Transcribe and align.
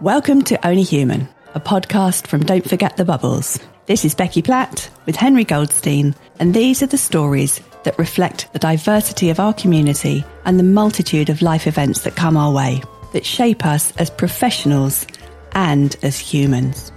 Welcome 0.00 0.40
to 0.44 0.66
Only 0.66 0.82
Human, 0.82 1.28
a 1.54 1.60
podcast 1.60 2.26
from 2.26 2.42
Don't 2.42 2.66
Forget 2.66 2.96
the 2.96 3.04
Bubbles. 3.04 3.60
This 3.84 4.02
is 4.06 4.14
Becky 4.14 4.40
Platt 4.40 4.88
with 5.04 5.14
Henry 5.14 5.44
Goldstein, 5.44 6.14
and 6.38 6.54
these 6.54 6.82
are 6.82 6.86
the 6.86 6.96
stories 6.96 7.60
that 7.84 7.98
reflect 7.98 8.50
the 8.54 8.58
diversity 8.58 9.28
of 9.28 9.38
our 9.38 9.52
community 9.52 10.24
and 10.46 10.58
the 10.58 10.62
multitude 10.62 11.28
of 11.28 11.42
life 11.42 11.66
events 11.66 12.00
that 12.00 12.16
come 12.16 12.38
our 12.38 12.50
way, 12.50 12.82
that 13.12 13.26
shape 13.26 13.66
us 13.66 13.94
as 13.98 14.08
professionals 14.08 15.06
and 15.52 15.94
as 16.02 16.18
humans. 16.18 16.92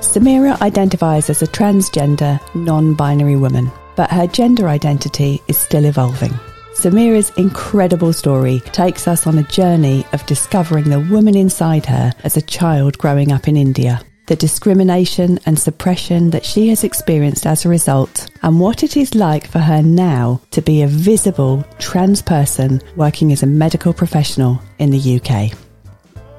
Sameera 0.00 0.60
identifies 0.60 1.30
as 1.30 1.40
a 1.40 1.46
transgender, 1.46 2.38
non 2.54 2.92
binary 2.92 3.36
woman, 3.36 3.72
but 3.96 4.10
her 4.10 4.26
gender 4.26 4.68
identity 4.68 5.40
is 5.48 5.56
still 5.56 5.86
evolving. 5.86 6.38
Sameera's 6.80 7.28
incredible 7.36 8.10
story 8.10 8.60
takes 8.72 9.06
us 9.06 9.26
on 9.26 9.36
a 9.36 9.42
journey 9.42 10.06
of 10.14 10.24
discovering 10.24 10.88
the 10.88 11.06
woman 11.10 11.36
inside 11.36 11.84
her 11.84 12.10
as 12.24 12.38
a 12.38 12.42
child 12.56 12.96
growing 12.96 13.32
up 13.32 13.48
in 13.48 13.54
India, 13.54 14.00
the 14.28 14.36
discrimination 14.36 15.38
and 15.44 15.58
suppression 15.58 16.30
that 16.30 16.42
she 16.42 16.68
has 16.68 16.82
experienced 16.82 17.44
as 17.44 17.66
a 17.66 17.68
result, 17.68 18.30
and 18.42 18.58
what 18.58 18.82
it 18.82 18.96
is 18.96 19.14
like 19.14 19.46
for 19.46 19.58
her 19.58 19.82
now 19.82 20.40
to 20.52 20.62
be 20.62 20.80
a 20.80 20.86
visible 20.86 21.62
trans 21.78 22.22
person 22.22 22.80
working 22.96 23.30
as 23.30 23.42
a 23.42 23.46
medical 23.46 23.92
professional 23.92 24.58
in 24.78 24.88
the 24.88 25.20
UK. 25.20 25.52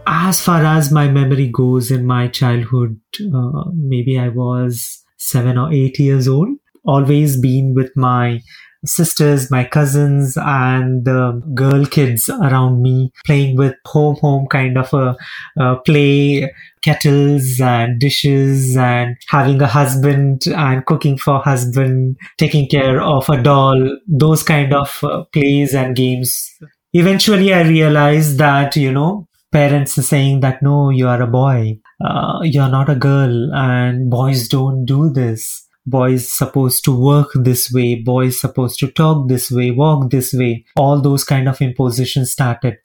As 0.07 0.41
far 0.41 0.65
as 0.65 0.91
my 0.91 1.07
memory 1.07 1.51
goes 1.53 1.91
in 1.91 2.07
my 2.07 2.27
childhood, 2.29 2.99
uh, 3.31 3.65
maybe 3.75 4.17
I 4.17 4.29
was 4.29 5.03
seven 5.19 5.59
or 5.59 5.71
eight 5.71 5.99
years 5.99 6.27
old, 6.27 6.49
always 6.83 7.39
been 7.39 7.75
with 7.75 7.91
my 7.95 8.41
sisters, 8.85 9.51
my 9.51 9.63
cousins, 9.63 10.37
and 10.37 11.05
the 11.05 11.41
girl 11.53 11.85
kids 11.85 12.29
around 12.29 12.81
me 12.81 13.11
playing 13.25 13.57
with 13.57 13.75
home 13.85 14.15
home 14.21 14.47
kind 14.47 14.77
of 14.77 14.93
a, 14.93 15.15
a 15.59 15.75
play, 15.77 16.51
kettles 16.81 17.59
and 17.61 17.99
dishes, 17.99 18.75
and 18.75 19.15
having 19.27 19.61
a 19.61 19.67
husband 19.67 20.47
and 20.47 20.85
cooking 20.85 21.17
for 21.17 21.39
husband, 21.39 22.17
taking 22.37 22.67
care 22.67 23.01
of 23.01 23.29
a 23.29 23.41
doll, 23.41 23.97
those 24.07 24.43
kind 24.43 24.73
of 24.73 25.03
uh, 25.03 25.23
plays 25.33 25.73
and 25.73 25.95
games. 25.95 26.49
Eventually, 26.93 27.53
I 27.53 27.61
realized 27.61 28.37
that 28.39 28.75
you 28.75 28.91
know 28.91 29.27
parents 29.51 29.97
are 29.97 30.03
saying 30.03 30.39
that 30.41 30.61
no, 30.61 30.89
you 30.89 31.07
are 31.07 31.21
a 31.21 31.27
boy, 31.27 31.79
uh, 32.03 32.39
you're 32.43 32.69
not 32.69 32.89
a 32.89 32.95
girl, 32.95 33.53
and 33.53 34.09
boys 34.09 34.47
don't 34.47 34.85
do 34.85 35.09
this 35.09 35.67
boys 35.85 36.31
supposed 36.31 36.83
to 36.85 36.97
work 36.97 37.29
this 37.33 37.71
way. 37.71 37.95
Boys 37.95 38.39
supposed 38.39 38.79
to 38.79 38.91
talk 38.91 39.27
this 39.27 39.51
way 39.51 39.71
walk 39.71 40.09
this 40.09 40.33
way. 40.33 40.65
All 40.75 41.01
those 41.01 41.23
kind 41.23 41.47
of 41.47 41.61
impositions 41.61 42.31
started. 42.31 42.77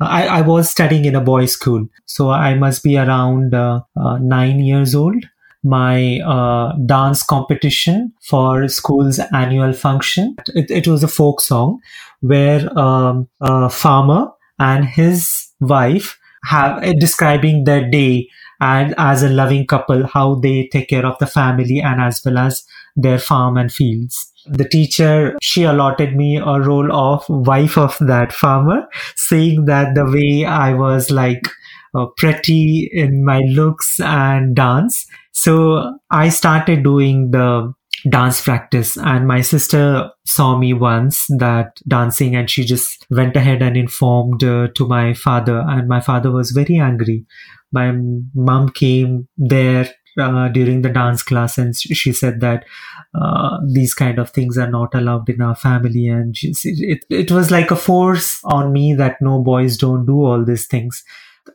I, 0.00 0.26
I 0.26 0.40
was 0.40 0.70
studying 0.70 1.04
in 1.04 1.14
a 1.14 1.20
boys 1.20 1.52
school 1.52 1.86
so 2.04 2.30
i 2.30 2.54
must 2.54 2.82
be 2.82 2.98
around 2.98 3.54
uh, 3.54 3.80
uh, 3.96 4.18
nine 4.18 4.60
years 4.60 4.94
old. 4.94 5.24
My 5.66 6.18
uh, 6.18 6.74
dance 6.84 7.22
competition 7.22 8.12
for 8.20 8.68
school's 8.68 9.18
annual 9.32 9.72
function 9.72 10.36
it, 10.48 10.70
it 10.70 10.86
was 10.86 11.02
a 11.02 11.08
folk 11.08 11.40
song 11.40 11.80
where 12.20 12.66
um, 12.78 13.28
a 13.40 13.70
farmer 13.70 14.30
and 14.58 14.84
his 14.84 15.48
wife 15.60 16.18
have 16.44 16.82
uh, 16.82 16.92
describing 16.98 17.64
their 17.64 17.88
day 17.88 18.28
and 18.64 18.94
as 18.96 19.22
a 19.22 19.28
loving 19.28 19.66
couple, 19.66 20.06
how 20.06 20.36
they 20.36 20.68
take 20.72 20.88
care 20.88 21.04
of 21.06 21.18
the 21.18 21.26
family 21.26 21.80
and 21.80 22.00
as 22.00 22.22
well 22.24 22.38
as 22.38 22.64
their 22.96 23.18
farm 23.18 23.58
and 23.58 23.72
fields. 23.72 24.32
The 24.46 24.68
teacher, 24.68 25.36
she 25.42 25.64
allotted 25.64 26.16
me 26.16 26.36
a 26.36 26.60
role 26.60 26.90
of 26.92 27.24
wife 27.28 27.76
of 27.76 27.98
that 28.00 28.32
farmer, 28.32 28.86
saying 29.16 29.66
that 29.66 29.94
the 29.94 30.06
way 30.06 30.46
I 30.46 30.72
was 30.74 31.10
like 31.10 31.46
uh, 31.94 32.06
pretty 32.16 32.90
in 32.92 33.24
my 33.24 33.40
looks 33.40 34.00
and 34.00 34.56
dance. 34.56 35.06
So 35.32 35.98
I 36.10 36.28
started 36.30 36.84
doing 36.84 37.30
the 37.32 37.72
dance 38.10 38.40
practice. 38.40 38.96
And 38.96 39.26
my 39.26 39.40
sister 39.40 40.10
saw 40.26 40.56
me 40.58 40.72
once 40.72 41.26
that 41.38 41.80
dancing 41.88 42.36
and 42.36 42.50
she 42.50 42.64
just 42.64 43.06
went 43.10 43.36
ahead 43.36 43.62
and 43.62 43.76
informed 43.76 44.44
uh, 44.44 44.68
to 44.74 44.86
my 44.86 45.14
father. 45.14 45.64
And 45.66 45.88
my 45.88 46.00
father 46.00 46.30
was 46.30 46.50
very 46.50 46.78
angry. 46.78 47.26
My 47.72 47.92
mom 48.34 48.68
came 48.68 49.28
there 49.36 49.88
uh, 50.20 50.48
during 50.48 50.82
the 50.82 50.90
dance 50.90 51.22
class 51.22 51.58
and 51.58 51.74
she 51.76 52.12
said 52.12 52.40
that 52.40 52.64
uh, 53.20 53.58
these 53.72 53.94
kind 53.94 54.18
of 54.18 54.30
things 54.30 54.58
are 54.58 54.70
not 54.70 54.94
allowed 54.94 55.28
in 55.28 55.40
our 55.40 55.56
family. 55.56 56.06
And 56.06 56.36
she, 56.36 56.52
it, 56.62 57.04
it 57.08 57.30
was 57.32 57.50
like 57.50 57.70
a 57.70 57.76
force 57.76 58.40
on 58.44 58.72
me 58.72 58.94
that 58.94 59.16
no 59.20 59.42
boys 59.42 59.76
don't 59.76 60.06
do 60.06 60.24
all 60.24 60.44
these 60.44 60.66
things. 60.66 61.02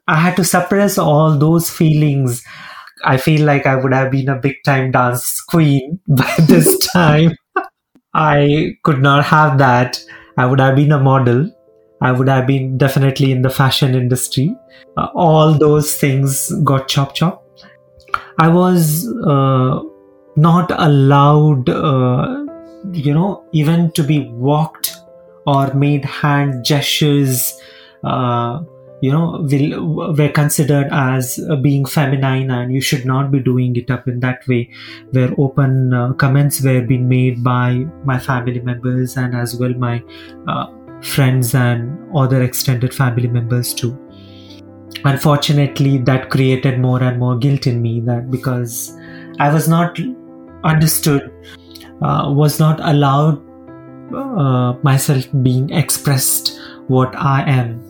I 0.07 0.15
had 0.15 0.35
to 0.35 0.43
suppress 0.43 0.97
all 0.97 1.37
those 1.37 1.69
feelings 1.69 2.43
i 3.05 3.17
feel 3.17 3.45
like 3.45 3.65
i 3.65 3.75
would 3.75 3.93
have 3.93 4.11
been 4.11 4.29
a 4.29 4.35
big 4.35 4.55
time 4.65 4.91
dance 4.91 5.41
queen 5.41 5.99
by 6.07 6.33
this 6.47 6.77
time 6.93 7.31
i 8.13 8.73
could 8.83 9.01
not 9.01 9.23
have 9.23 9.57
that 9.57 10.03
i 10.37 10.45
would 10.45 10.59
have 10.59 10.75
been 10.75 10.91
a 10.91 10.99
model 10.99 11.49
I 12.01 12.11
would 12.11 12.29
have 12.29 12.47
been 12.47 12.77
definitely 12.77 13.31
in 13.31 13.41
the 13.41 13.49
fashion 13.49 13.93
industry. 13.93 14.55
Uh, 14.97 15.07
all 15.15 15.53
those 15.53 15.95
things 15.95 16.51
got 16.63 16.87
chop 16.87 17.13
chop. 17.13 17.45
I 18.39 18.47
was 18.47 19.05
uh, 19.27 19.81
not 20.35 20.71
allowed, 20.71 21.69
uh, 21.69 22.45
you 22.93 23.13
know, 23.13 23.43
even 23.51 23.91
to 23.91 24.03
be 24.03 24.29
walked 24.29 24.95
or 25.45 25.73
made 25.73 26.05
hand 26.05 26.63
gestures. 26.63 27.53
Uh, 29.01 29.07
you 29.07 29.11
know, 29.11 29.45
will, 29.49 30.13
were 30.13 30.29
considered 30.29 30.87
as 30.91 31.39
being 31.61 31.85
feminine, 31.85 32.51
and 32.51 32.73
you 32.73 32.81
should 32.81 33.05
not 33.05 33.31
be 33.31 33.39
doing 33.39 33.75
it 33.75 33.89
up 33.91 34.07
in 34.07 34.19
that 34.19 34.47
way. 34.47 34.69
Where 35.11 35.33
open 35.37 35.93
uh, 35.93 36.13
comments 36.13 36.61
were 36.61 36.81
being 36.81 37.07
made 37.07 37.43
by 37.43 37.85
my 38.05 38.19
family 38.19 38.59
members 38.59 39.17
and 39.17 39.35
as 39.35 39.55
well 39.55 39.73
my 39.73 40.03
uh, 40.47 40.67
friends 41.01 41.55
and 41.55 41.97
other 42.15 42.41
extended 42.43 42.93
family 42.93 43.27
members 43.27 43.73
too 43.73 43.97
unfortunately 45.05 45.97
that 45.97 46.29
created 46.29 46.79
more 46.79 47.01
and 47.01 47.19
more 47.19 47.37
guilt 47.37 47.67
in 47.67 47.81
me 47.81 48.01
that 48.01 48.29
because 48.29 48.97
i 49.39 49.53
was 49.53 49.67
not 49.69 49.97
understood 50.63 51.31
uh, 52.01 52.25
was 52.27 52.59
not 52.59 52.79
allowed 52.81 53.41
uh, 54.13 54.73
myself 54.83 55.25
being 55.41 55.69
expressed 55.69 56.59
what 56.87 57.15
i 57.15 57.43
am 57.49 57.88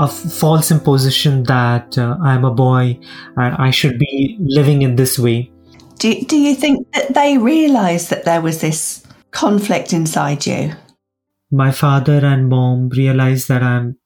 a 0.00 0.08
false 0.08 0.70
imposition 0.70 1.42
that 1.44 1.96
uh, 1.98 2.16
i'm 2.22 2.44
a 2.44 2.54
boy 2.54 2.98
and 3.36 3.54
i 3.56 3.70
should 3.70 3.98
be 3.98 4.36
living 4.40 4.82
in 4.82 4.96
this 4.96 5.18
way 5.18 5.50
do, 5.98 6.20
do 6.22 6.36
you 6.36 6.54
think 6.54 6.86
that 6.92 7.14
they 7.14 7.38
realized 7.38 8.10
that 8.10 8.24
there 8.24 8.40
was 8.40 8.60
this 8.60 9.04
conflict 9.30 9.92
inside 9.92 10.46
you 10.46 10.72
my 11.50 11.70
father 11.70 12.24
and 12.24 12.48
mom 12.48 12.88
realized 12.90 13.48
that 13.48 13.62
I'm 13.62 13.96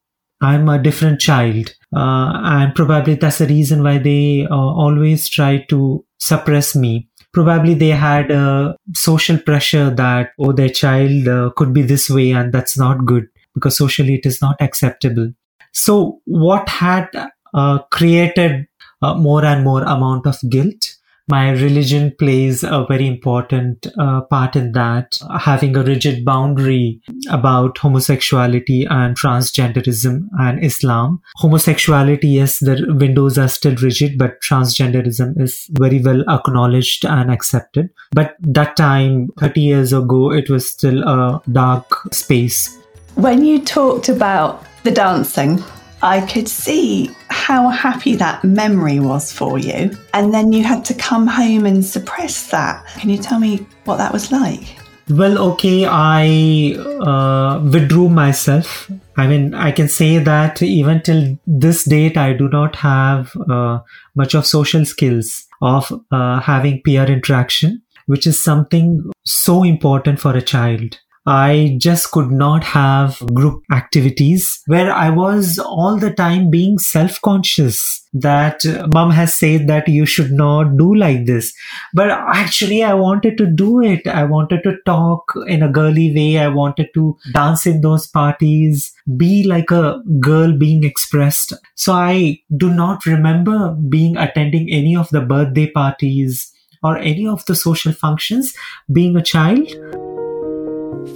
I'm 0.41 0.69
a 0.69 0.83
different 0.83 1.21
child, 1.21 1.73
uh, 1.95 2.33
and 2.35 2.75
probably 2.75 3.15
that's 3.15 3.39
the 3.39 3.47
reason 3.47 3.85
why 3.85 3.99
they 3.99 4.47
uh, 4.51 4.55
always 4.57 5.29
try 5.29 5.65
to 5.69 6.05
suppress 6.19 6.75
me. 6.75 7.09
Probably 7.33 7.75
they 7.75 7.91
had 7.91 8.31
a 8.33 8.77
social 8.93 9.39
pressure 9.39 9.89
that 9.91 10.31
oh 10.39 10.53
their 10.53 10.69
child 10.69 11.29
uh, 11.29 11.51
could 11.57 11.73
be 11.73 11.83
this 11.83 12.11
way 12.11 12.33
and 12.33 12.53
that's 12.53 12.77
not 12.77 13.07
good 13.07 13.29
because 13.55 13.79
socially 13.79 14.15
it 14.15 14.27
is 14.27 14.43
not 14.43 14.57
acceptable. 14.61 15.33
So 15.73 16.21
what 16.25 16.69
had 16.69 17.09
uh, 17.55 17.79
created 17.91 18.67
uh, 19.01 19.15
more 19.15 19.45
and 19.45 19.65
more 19.65 19.83
amount 19.83 20.27
of 20.27 20.39
guilt 20.49 20.97
my 21.29 21.51
religion 21.51 22.15
plays 22.19 22.63
a 22.65 22.85
very 22.89 23.07
important 23.07 23.87
uh, 23.99 24.23
part 24.23 24.57
in 24.57 24.73
that, 24.73 25.19
having 25.41 25.77
a 25.77 25.83
rigid 25.83 26.25
boundary 26.25 27.01
about 27.31 27.79
homosexuality 27.79 28.87
and 28.91 29.17
transgenderism 29.17 30.27
and 30.41 30.63
Islam. 30.65 31.21
Homosexuality, 31.37 32.29
yes, 32.29 32.59
the 32.59 32.85
windows 32.99 33.39
are 33.39 33.49
still 33.49 33.77
rigid, 33.77 34.19
but 34.19 34.41
transgenderism 34.43 35.41
is 35.41 35.67
very 35.71 36.03
well 36.03 36.23
acknowledged 36.29 37.07
and 37.07 37.31
accepted. 37.31 37.89
But 38.11 38.35
that 38.41 38.77
time, 38.77 39.29
30 39.39 39.61
years 39.61 39.93
ago, 39.93 40.33
it 40.33 40.51
was 40.51 40.69
still 40.69 41.03
a 41.05 41.41
dark 41.51 42.13
space. 42.13 42.79
When 43.15 43.45
you 43.45 43.61
talked 43.61 44.09
about 44.09 44.67
the 44.83 44.91
dancing, 44.91 45.63
I 46.03 46.27
could 46.27 46.49
see 46.49 47.11
how 47.29 47.69
happy 47.69 48.17
that 48.17 48.43
memory 48.43 48.99
was 48.99 49.33
for 49.33 49.59
you. 49.59 49.97
And 50.15 50.35
then 50.35 50.53
you 50.53 50.65
had 50.65 50.85
to 50.87 50.95
come 50.95 51.27
home 51.27 51.65
and 51.65 51.85
suppress 51.85 52.51
that. 52.51 52.85
Can 52.99 53.11
you 53.11 53.19
tell 53.19 53.39
me 53.39 53.67
what 53.85 53.99
that 53.99 54.13
was 54.13 54.33
like? 54.33 54.77
Well, 55.09 55.39
okay, 55.53 55.85
I 55.85 56.75
uh, 56.77 57.61
withdrew 57.63 58.09
myself. 58.09 58.91
I 59.17 59.27
mean, 59.27 59.53
I 59.55 59.71
can 59.71 59.89
say 59.89 60.19
that 60.19 60.63
even 60.63 61.03
till 61.03 61.39
this 61.47 61.85
date, 61.85 62.17
I 62.17 62.33
do 62.33 62.49
not 62.49 62.77
have 62.77 63.33
uh, 63.49 63.81
much 64.15 64.35
of 64.35 64.47
social 64.47 64.85
skills 64.85 65.47
of 65.61 65.93
uh, 66.11 66.41
having 66.41 66.83
peer 66.83 67.05
interaction, 67.05 67.83
which 68.07 68.27
is 68.27 68.43
something 68.43 69.11
so 69.25 69.65
important 69.65 70.19
for 70.19 70.37
a 70.37 70.43
child. 70.43 70.99
I 71.25 71.77
just 71.81 72.11
could 72.11 72.33
not 72.33 72.65
have 72.65 73.23
group 73.33 73.63
activities 73.71 74.61
where 74.67 74.93
I 74.93 75.11
was 75.11 75.59
all 75.59 75.97
the 75.97 76.13
time 76.13 76.51
being 76.51 76.79
self-conscious 76.79 78.09
that 78.15 78.67
uh, 78.67 78.89
mom 78.93 79.13
has 79.13 79.33
said 79.33 79.69
that 79.69 79.87
you 79.87 80.05
should 80.05 80.33
not 80.33 80.77
do 80.77 80.95
like 80.95 81.27
this. 81.27 81.55
But 81.95 82.11
actually 82.11 82.83
I 82.83 82.95
wanted 82.95 83.39
to 83.39 83.47
do 83.47 83.81
it. 83.81 84.07
I 84.07 84.25
wanted 84.25 84.65
to 84.65 84.79
talk 84.85 85.33
in 85.47 85.63
a 85.63 85.71
girly 85.71 86.13
way. 86.13 86.39
I 86.39 86.49
wanted 86.49 86.89
to 86.95 87.17
dance 87.33 87.67
in 87.67 87.83
those 87.83 88.09
parties, 88.09 88.93
be 89.17 89.45
like 89.45 89.71
a 89.71 90.03
girl 90.19 90.57
being 90.59 90.83
expressed. 90.83 91.53
So 91.77 91.93
I 91.93 92.41
do 92.57 92.69
not 92.69 93.07
remember 93.07 93.77
being 93.89 94.17
attending 94.17 94.69
any 94.71 94.97
of 94.97 95.09
the 95.11 95.21
birthday 95.21 95.71
parties 95.71 96.53
or 96.83 96.99
any 96.99 97.29
of 97.29 97.45
the 97.47 97.55
social 97.55 97.93
functions 97.93 98.55
being 98.93 99.17
a 99.17 99.23
child. 99.23 99.73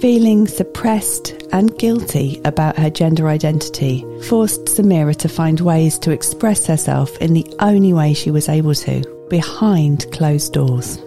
Feeling 0.01 0.47
suppressed 0.47 1.33
and 1.51 1.75
guilty 1.79 2.39
about 2.45 2.77
her 2.77 2.89
gender 2.89 3.27
identity 3.29 4.05
forced 4.27 4.65
Sameera 4.65 5.15
to 5.15 5.27
find 5.27 5.59
ways 5.59 5.97
to 5.99 6.11
express 6.11 6.67
herself 6.67 7.17
in 7.17 7.33
the 7.33 7.47
only 7.59 7.93
way 7.93 8.13
she 8.13 8.29
was 8.29 8.47
able 8.47 8.75
to 8.75 9.01
behind 9.29 10.11
closed 10.11 10.53
doors. 10.53 10.99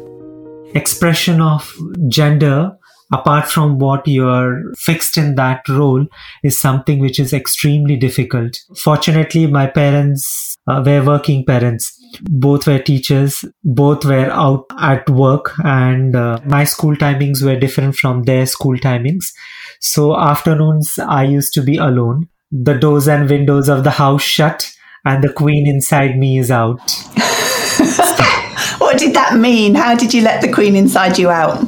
Expression 0.75 1.41
of 1.41 1.73
gender 2.09 2.77
apart 3.13 3.49
from 3.49 3.79
what 3.79 4.07
you're 4.07 4.63
fixed 4.77 5.17
in 5.17 5.35
that 5.35 5.69
role 5.69 6.07
is 6.43 6.61
something 6.61 6.99
which 7.01 7.19
is 7.19 7.33
extremely 7.33 7.97
difficult. 7.97 8.59
Fortunately, 8.77 9.47
my 9.47 9.67
parents 9.67 10.57
uh, 10.67 10.83
were 10.85 11.05
working 11.05 11.45
parents. 11.45 11.97
Both 12.23 12.67
were 12.67 12.79
teachers, 12.79 13.45
both 13.63 14.05
were 14.05 14.31
out 14.31 14.67
at 14.79 15.09
work, 15.09 15.53
and 15.65 16.15
uh, 16.17 16.41
my 16.45 16.65
school 16.65 16.97
timings 16.97 17.43
were 17.43 17.59
different 17.59 17.97
from 17.97 18.25
their 18.25 18.47
school 18.47 18.77
timings. 18.77 19.27
So, 19.81 20.17
afternoons 20.17 20.99
I 20.99 21.25
used 21.25 21.55
to 21.55 21.63
be 21.63 21.77
alone. 21.77 22.29
The 22.51 22.75
doors 22.75 23.07
and 23.07 23.31
windows 23.31 23.69
of 23.69 23.85
the 23.85 23.91
house 23.91 24.23
shut, 24.23 24.73
and 25.05 25.23
the 25.23 25.33
queen 25.33 25.69
inside 25.69 26.19
me 26.19 26.39
is 26.39 26.51
out. 26.51 26.81
what 28.79 28.99
did 28.99 29.15
that 29.15 29.37
mean? 29.39 29.77
How 29.77 29.95
did 29.95 30.13
you 30.13 30.23
let 30.23 30.43
the 30.43 30.53
queen 30.53 30.75
inside 30.75 31.17
you 31.17 31.31
out? 31.31 31.65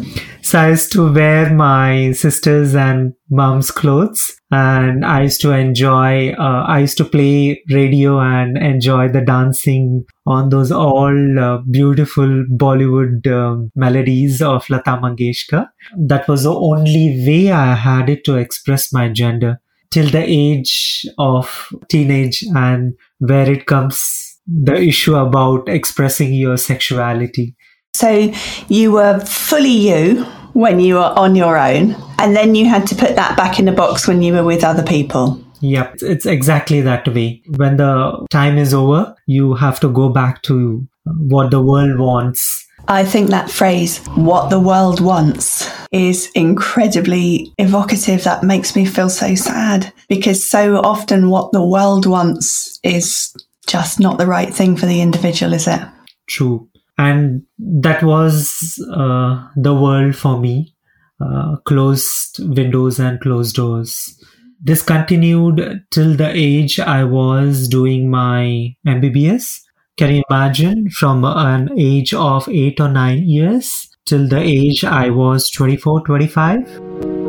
I 0.54 0.70
used 0.70 0.93
to 0.93 1.12
wear 1.12 1.54
my 1.54 2.12
sisters 2.12 2.75
and 2.75 3.14
mom's 3.31 3.70
clothes 3.70 4.34
and 4.50 5.04
I 5.04 5.22
used 5.22 5.40
to 5.43 5.52
enjoy, 5.52 6.32
uh, 6.32 6.64
I 6.66 6.81
used 6.81 6.96
to 6.99 7.04
play 7.04 7.62
radio 7.70 8.19
and 8.19 8.58
enjoy 8.58 9.08
the 9.08 9.20
dancing 9.20 10.04
on 10.26 10.49
those 10.49 10.72
all 10.72 11.38
uh, 11.38 11.58
beautiful 11.70 12.44
Bollywood 12.50 13.26
um, 13.26 13.70
melodies 13.75 14.43
of 14.43 14.69
Lata 14.69 14.99
Mangeshkar. 15.02 15.69
That 15.96 16.28
was 16.28 16.43
the 16.43 16.55
only 16.55 17.25
way 17.26 17.52
I 17.52 17.75
had 17.75 18.10
it 18.10 18.25
to 18.25 18.37
express 18.37 18.93
my 18.93 19.08
gender 19.08 19.60
till 19.90 20.10
the 20.10 20.25
age 20.26 21.06
of 21.19 21.69
teenage 21.88 22.44
and 22.55 22.94
where 23.19 23.50
it 23.50 23.66
comes 23.66 24.38
the 24.46 24.75
issue 24.75 25.14
about 25.14 25.69
expressing 25.69 26.34
your 26.34 26.56
sexuality. 26.56 27.55
So 27.94 28.32
you 28.69 28.93
were 28.93 29.20
fully 29.20 29.88
you 29.90 30.26
when 30.54 30.81
you 30.81 30.96
were 30.96 31.12
on 31.16 31.34
your 31.34 31.58
own, 31.58 31.96
and 32.19 32.37
then 32.37 32.54
you 32.54 32.66
had 32.66 32.87
to 32.88 32.94
put 32.94 33.16
that 33.16 33.37
back 33.37 33.58
in 33.58 33.69
a 33.69 33.72
box 33.72 34.06
when 34.06 34.22
you 34.22 34.32
were 34.32 34.44
with 34.44 34.64
other 34.64 34.82
people. 34.82 35.43
Yep, 35.60 35.99
it's 36.02 36.26
exactly 36.26 36.81
that 36.81 37.06
way. 37.08 37.43
When 37.56 37.76
the 37.76 38.26
time 38.31 38.58
is 38.58 38.75
over, 38.75 39.14
you 39.26 39.54
have 39.54 39.78
to 39.81 39.88
go 39.88 40.08
back 40.08 40.43
to 40.43 40.87
uh, 41.06 41.12
what 41.12 41.50
the 41.50 41.62
world 41.62 41.99
wants. 41.99 42.66
I 42.88 43.04
think 43.04 43.31
that 43.31 43.49
phrase, 43.49 43.99
what 44.16 44.50
the 44.50 44.58
world 44.58 45.00
wants, 45.00 45.70
is 45.93 46.28
incredibly 46.34 47.55
evocative. 47.58 48.25
That 48.25 48.43
makes 48.43 48.75
me 48.75 48.84
feel 48.84 49.08
so 49.08 49.37
sad 49.37 49.93
because 50.08 50.44
so 50.44 50.78
often 50.78 51.31
what 51.31 51.52
the 51.52 51.64
world 51.64 52.06
wants 52.06 52.81
is 52.82 53.32
just 53.69 54.00
not 54.00 54.19
the 54.19 54.26
right 54.26 54.52
thing 54.52 54.76
for 54.76 54.87
the 54.87 55.00
individual, 55.00 55.52
is 55.52 55.69
it? 55.69 55.81
True 56.28 56.69
and 56.98 57.42
that 57.58 58.02
was 58.02 58.78
uh, 58.94 59.48
the 59.56 59.74
world 59.74 60.16
for 60.16 60.38
me. 60.38 60.74
Uh, 61.20 61.56
closed 61.64 62.40
windows 62.56 62.98
and 62.98 63.20
closed 63.20 63.54
doors. 63.54 64.18
This 64.60 64.82
continued 64.82 65.84
till 65.90 66.14
the 66.16 66.30
age 66.34 66.78
i 66.80 67.02
was 67.04 67.68
doing 67.68 68.10
my 68.10 68.74
mbbs 68.86 69.60
can 69.98 70.14
you 70.14 70.22
imagine? 70.30 70.88
From 70.90 71.24
an 71.24 71.68
age 71.78 72.14
of 72.14 72.48
8 72.48 72.80
or 72.80 72.88
9 72.88 73.28
years 73.28 73.88
till 74.06 74.26
the 74.26 74.40
age 74.40 74.84
i 74.84 75.10
was 75.10 75.50
24 75.50 76.00
25 76.06 77.21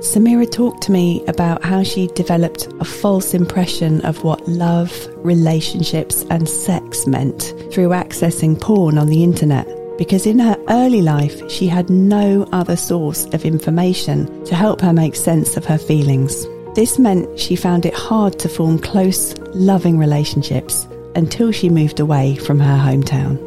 Sameera 0.00 0.48
talked 0.48 0.80
to 0.84 0.92
me 0.92 1.24
about 1.26 1.64
how 1.64 1.82
she 1.82 2.06
developed 2.08 2.68
a 2.78 2.84
false 2.84 3.34
impression 3.34 4.00
of 4.02 4.22
what 4.22 4.46
love, 4.46 4.92
relationships, 5.16 6.24
and 6.30 6.48
sex 6.48 7.08
meant 7.08 7.52
through 7.72 7.88
accessing 7.88 8.60
porn 8.60 8.96
on 8.96 9.08
the 9.08 9.24
internet. 9.24 9.66
Because 9.98 10.24
in 10.24 10.38
her 10.38 10.56
early 10.68 11.02
life, 11.02 11.50
she 11.50 11.66
had 11.66 11.90
no 11.90 12.48
other 12.52 12.76
source 12.76 13.24
of 13.34 13.44
information 13.44 14.44
to 14.44 14.54
help 14.54 14.80
her 14.82 14.92
make 14.92 15.16
sense 15.16 15.56
of 15.56 15.64
her 15.64 15.78
feelings. 15.78 16.46
This 16.76 16.96
meant 16.96 17.36
she 17.36 17.56
found 17.56 17.84
it 17.84 17.94
hard 17.94 18.38
to 18.38 18.48
form 18.48 18.78
close, 18.78 19.36
loving 19.52 19.98
relationships 19.98 20.86
until 21.16 21.50
she 21.50 21.68
moved 21.68 21.98
away 21.98 22.36
from 22.36 22.60
her 22.60 22.78
hometown. 22.78 23.44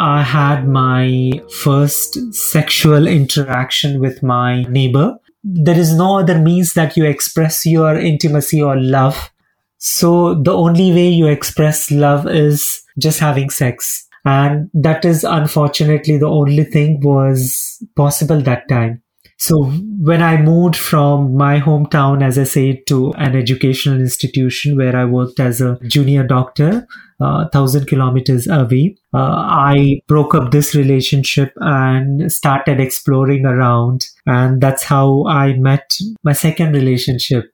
I 0.00 0.22
had 0.22 0.66
my 0.66 1.32
first 1.50 2.32
sexual 2.32 3.06
interaction 3.06 4.00
with 4.00 4.22
my 4.22 4.62
neighbor 4.62 5.18
there 5.44 5.78
is 5.78 5.94
no 5.94 6.18
other 6.18 6.38
means 6.38 6.72
that 6.72 6.96
you 6.96 7.04
express 7.04 7.64
your 7.66 7.96
intimacy 7.96 8.62
or 8.62 8.80
love. 8.80 9.30
So 9.78 10.34
the 10.34 10.54
only 10.54 10.90
way 10.90 11.08
you 11.08 11.26
express 11.26 11.90
love 11.90 12.26
is 12.26 12.82
just 12.98 13.20
having 13.20 13.50
sex. 13.50 14.08
And 14.24 14.70
that 14.72 15.04
is 15.04 15.22
unfortunately 15.22 16.16
the 16.16 16.26
only 16.26 16.64
thing 16.64 17.00
was 17.02 17.78
possible 17.94 18.40
that 18.40 18.68
time. 18.68 19.03
So 19.36 19.64
when 19.64 20.22
I 20.22 20.40
moved 20.40 20.76
from 20.76 21.36
my 21.36 21.60
hometown, 21.60 22.22
as 22.22 22.38
I 22.38 22.44
said, 22.44 22.86
to 22.86 23.12
an 23.14 23.36
educational 23.36 24.00
institution 24.00 24.76
where 24.76 24.96
I 24.96 25.04
worked 25.04 25.40
as 25.40 25.60
a 25.60 25.78
junior 25.86 26.24
doctor, 26.24 26.86
uh, 27.20 27.48
thousand 27.48 27.86
kilometers 27.86 28.46
away, 28.46 28.96
uh, 29.12 29.18
I 29.18 30.00
broke 30.06 30.34
up 30.34 30.50
this 30.50 30.74
relationship 30.74 31.52
and 31.56 32.30
started 32.32 32.80
exploring 32.80 33.44
around. 33.44 34.06
And 34.26 34.60
that's 34.60 34.84
how 34.84 35.26
I 35.26 35.54
met 35.54 35.98
my 36.22 36.32
second 36.32 36.72
relationship, 36.72 37.52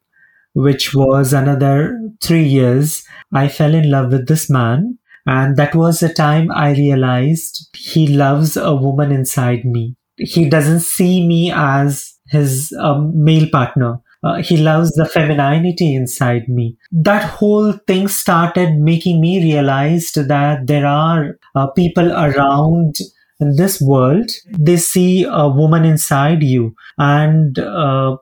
which 0.54 0.94
was 0.94 1.32
another 1.32 1.98
three 2.22 2.44
years. 2.44 3.04
I 3.32 3.48
fell 3.48 3.74
in 3.74 3.90
love 3.90 4.12
with 4.12 4.28
this 4.28 4.50
man. 4.50 4.98
And 5.26 5.56
that 5.56 5.74
was 5.74 6.00
the 6.00 6.12
time 6.12 6.50
I 6.50 6.72
realized 6.72 7.68
he 7.76 8.06
loves 8.06 8.56
a 8.56 8.74
woman 8.74 9.12
inside 9.12 9.64
me 9.64 9.96
he 10.20 10.48
doesn't 10.48 10.80
see 10.80 11.26
me 11.26 11.52
as 11.54 12.14
his 12.28 12.72
um, 12.80 13.12
male 13.24 13.48
partner. 13.50 13.98
Uh, 14.22 14.42
he 14.42 14.58
loves 14.58 14.92
the 14.92 15.06
femininity 15.06 15.94
inside 15.94 16.46
me. 16.48 16.76
That 16.92 17.24
whole 17.24 17.72
thing 17.72 18.06
started 18.06 18.76
making 18.76 19.20
me 19.20 19.42
realize 19.42 20.12
that 20.12 20.66
there 20.66 20.86
are 20.86 21.38
uh, 21.54 21.68
people 21.68 22.12
around 22.12 22.96
in 23.40 23.56
this 23.56 23.80
world. 23.80 24.30
They 24.50 24.76
see 24.76 25.24
a 25.24 25.48
woman 25.48 25.86
inside 25.86 26.42
you. 26.42 26.74
And 26.98 27.58
uh, 27.58 28.18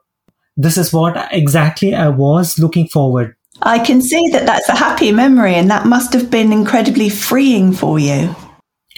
this 0.57 0.79
is 0.79 0.93
what 0.93 1.29
exactly 1.33 1.95
I 1.95 2.09
was 2.09 2.59
looking 2.59 2.89
forward. 2.89 3.35
I 3.63 3.81
can 3.81 4.01
see 4.01 4.23
that 4.31 4.47
that's 4.47 4.69
a 4.69 4.77
happy 4.77 5.11
memory 5.11 5.55
and 5.55 5.69
that 5.69 5.85
must 5.85 6.13
have 6.13 6.31
been 6.31 6.53
incredibly 6.53 7.09
freeing 7.09 7.73
for 7.73 7.99
you. 7.99 8.35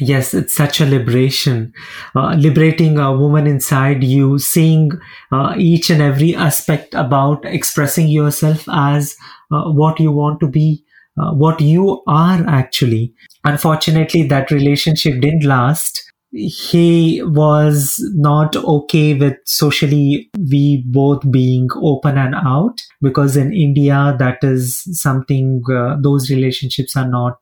Yes, 0.00 0.32
it's 0.32 0.54
such 0.56 0.80
a 0.80 0.86
liberation. 0.86 1.72
Uh, 2.16 2.34
liberating 2.34 2.98
a 2.98 3.12
woman 3.12 3.46
inside 3.46 4.02
you, 4.02 4.38
seeing 4.38 4.92
uh, 5.30 5.54
each 5.58 5.90
and 5.90 6.00
every 6.00 6.34
aspect 6.34 6.94
about 6.94 7.44
expressing 7.44 8.08
yourself 8.08 8.64
as 8.72 9.16
uh, 9.52 9.64
what 9.70 10.00
you 10.00 10.10
want 10.10 10.40
to 10.40 10.48
be, 10.48 10.84
uh, 11.20 11.32
what 11.34 11.60
you 11.60 12.02
are 12.06 12.42
actually. 12.48 13.12
Unfortunately, 13.44 14.26
that 14.28 14.50
relationship 14.50 15.20
didn't 15.20 15.44
last. 15.44 16.02
He 16.32 17.20
was 17.24 17.96
not 18.14 18.54
okay 18.54 19.14
with 19.14 19.34
socially 19.46 20.30
we 20.38 20.84
both 20.86 21.28
being 21.32 21.66
open 21.82 22.16
and 22.16 22.36
out 22.36 22.80
because 23.02 23.36
in 23.36 23.52
India, 23.52 24.14
that 24.20 24.38
is 24.42 24.80
something, 24.92 25.60
uh, 25.74 25.96
those 26.00 26.30
relationships 26.30 26.96
are 26.96 27.08
not 27.08 27.38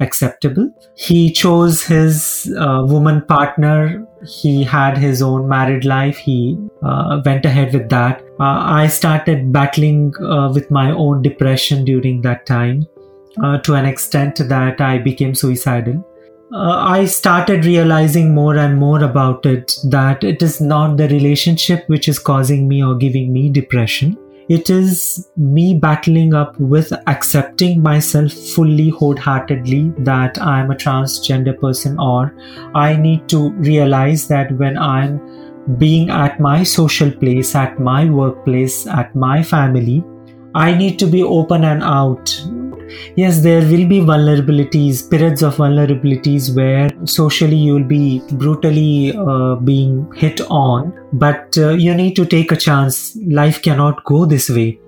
acceptable. 0.00 0.70
He 0.96 1.30
chose 1.30 1.82
his 1.82 2.52
uh, 2.58 2.82
woman 2.86 3.22
partner. 3.22 4.06
He 4.26 4.64
had 4.64 4.98
his 4.98 5.22
own 5.22 5.48
married 5.48 5.84
life. 5.84 6.16
He 6.16 6.58
uh, 6.82 7.20
went 7.24 7.44
ahead 7.44 7.72
with 7.72 7.88
that. 7.90 8.22
Uh, 8.40 8.60
I 8.82 8.86
started 8.88 9.52
battling 9.52 10.14
uh, 10.22 10.50
with 10.54 10.70
my 10.70 10.90
own 10.90 11.22
depression 11.22 11.84
during 11.84 12.22
that 12.22 12.46
time 12.46 12.86
uh, 13.42 13.58
to 13.58 13.74
an 13.74 13.86
extent 13.86 14.36
that 14.48 14.80
I 14.80 14.98
became 14.98 15.34
suicidal. 15.34 16.04
uh, 16.52 16.82
I 16.84 17.04
started 17.04 17.64
realizing 17.64 18.34
more 18.34 18.56
and 18.56 18.76
more 18.76 19.02
about 19.04 19.46
it 19.46 19.76
that 19.84 20.24
it 20.24 20.42
is 20.42 20.60
not 20.60 20.96
the 20.96 21.08
relationship 21.08 21.88
which 21.88 22.08
is 22.08 22.18
causing 22.18 22.66
me 22.66 22.82
or 22.82 22.96
giving 22.96 23.32
me 23.32 23.48
depression. 23.48 24.16
It 24.48 24.68
is 24.68 25.30
me 25.36 25.74
battling 25.78 26.34
up 26.34 26.58
with 26.58 26.92
accepting 27.06 27.82
myself 27.82 28.32
fully, 28.32 28.88
wholeheartedly 28.88 29.92
that 29.98 30.40
I'm 30.42 30.70
a 30.70 30.74
transgender 30.74 31.58
person, 31.58 31.98
or 31.98 32.34
I 32.74 32.96
need 32.96 33.28
to 33.28 33.50
realize 33.50 34.26
that 34.28 34.50
when 34.52 34.76
I'm 34.76 35.20
being 35.78 36.10
at 36.10 36.40
my 36.40 36.64
social 36.64 37.10
place, 37.10 37.54
at 37.54 37.78
my 37.78 38.10
workplace, 38.10 38.86
at 38.86 39.14
my 39.14 39.42
family, 39.42 40.04
I 40.54 40.74
need 40.74 40.98
to 40.98 41.06
be 41.06 41.22
open 41.22 41.64
and 41.64 41.82
out 41.82 42.42
yes 43.16 43.42
there 43.42 43.62
will 43.62 43.86
be 43.88 44.00
vulnerabilities 44.00 45.08
periods 45.10 45.42
of 45.42 45.56
vulnerabilities 45.56 46.54
where 46.54 46.90
socially 47.04 47.56
you 47.56 47.74
will 47.74 47.84
be 47.84 48.20
brutally 48.32 49.12
uh, 49.16 49.54
being 49.56 50.10
hit 50.14 50.40
on. 50.50 50.92
But 51.12 51.58
uh, 51.58 51.70
you 51.70 51.94
need 51.94 52.14
to 52.16 52.26
take 52.26 52.52
a 52.52 52.56
chance. 52.56 53.16
Life 53.26 53.62
cannot 53.62 54.04
go 54.04 54.24
this 54.24 54.48
way. 54.48 54.78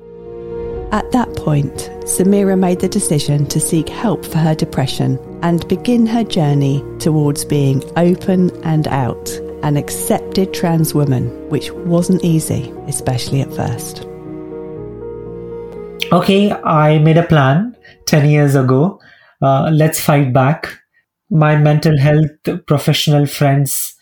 At 0.93 1.11
that 1.13 1.35
point 1.37 1.91
sameera 2.05 2.59
made 2.59 2.81
the 2.81 2.89
decision 2.89 3.47
to 3.47 3.59
seek 3.59 3.89
help 3.89 4.27
for 4.27 4.39
her 4.39 4.55
depression 4.55 5.19
and 5.43 5.67
begin 5.67 6.07
her 6.07 6.23
journey 6.23 6.85
towards 6.99 7.45
being 7.45 7.83
open 7.97 8.51
and 8.63 8.87
out 8.89 9.31
an 9.63 9.77
accepted 9.77 10.53
trans 10.53 10.93
woman 10.93 11.29
which 11.49 11.71
wasn't 11.71 12.23
easy 12.23 12.73
especially 12.89 13.41
at 13.41 13.55
first. 13.55 14.07
Okay 16.13 16.53
i 16.53 16.99
made 16.99 17.17
a 17.17 17.27
plan 17.27 17.75
10 18.07 18.29
years 18.29 18.55
ago. 18.55 19.01
Uh, 19.41 19.71
let's 19.73 20.01
fight 20.01 20.33
back. 20.33 20.79
My 21.31 21.57
mental 21.57 21.99
health 21.99 22.67
professional 22.67 23.27
friends, 23.27 23.95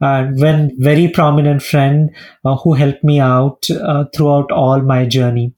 uh, 0.00 0.24
one 0.26 0.72
very 0.78 1.08
prominent 1.08 1.62
friend 1.62 2.10
uh, 2.44 2.56
who 2.56 2.74
helped 2.74 3.04
me 3.04 3.20
out 3.20 3.66
uh, 3.70 4.04
throughout 4.14 4.50
all 4.50 4.80
my 4.80 5.04
journey. 5.06 5.52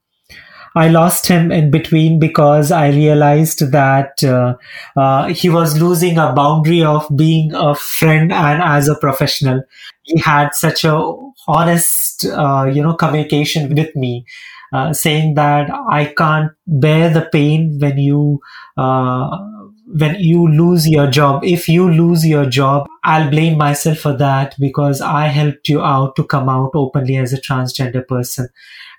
I 0.76 0.88
lost 0.88 1.26
him 1.26 1.50
in 1.50 1.71
between 1.71 2.21
because 2.21 2.71
I 2.71 2.90
realized 2.90 3.73
that 3.73 4.23
uh, 4.23 4.54
uh, 4.97 5.26
he 5.28 5.49
was 5.49 5.80
losing 5.80 6.16
a 6.16 6.33
boundary 6.33 6.85
of 6.85 7.09
being 7.16 7.52
a 7.54 7.75
friend 7.75 8.33
and 8.33 8.62
as 8.62 8.88
a 8.88 8.95
professional. 8.95 9.62
He 10.02 10.21
had 10.21 10.50
such 10.54 10.85
a 10.85 11.02
honest, 11.49 12.25
uh, 12.25 12.71
you 12.73 12.83
know, 12.83 12.95
communication 12.95 13.75
with 13.75 13.95
me 13.97 14.25
uh, 14.72 14.92
saying 14.92 15.34
that 15.34 15.70
I 15.90 16.06
can't 16.16 16.52
bear 16.66 17.10
the 17.10 17.22
pain 17.22 17.78
when 17.80 17.98
you 17.98 18.40
uh, 18.76 19.36
when 19.86 20.16
you 20.20 20.46
lose 20.48 20.88
your 20.88 21.08
job. 21.08 21.44
If 21.44 21.68
you 21.68 21.90
lose 21.90 22.24
your 22.26 22.46
job, 22.46 22.86
I'll 23.04 23.28
blame 23.30 23.58
myself 23.58 23.98
for 23.98 24.16
that 24.16 24.54
because 24.58 25.00
I 25.00 25.26
helped 25.26 25.68
you 25.68 25.80
out 25.82 26.14
to 26.16 26.24
come 26.24 26.48
out 26.48 26.70
openly 26.74 27.16
as 27.16 27.32
a 27.32 27.40
transgender 27.40 28.06
person, 28.06 28.48